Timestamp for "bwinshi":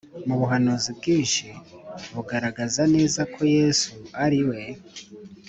0.97-1.45